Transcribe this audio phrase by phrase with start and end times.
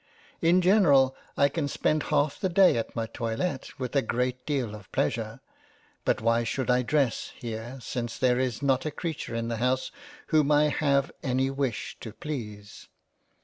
[0.41, 4.73] In general I can spend half the Day at my toilett with a great deal
[4.73, 5.41] of pleasure,
[6.05, 9.91] but why should I dress here, since there is not a creature in the House
[10.33, 12.87] whom I have any wish to please.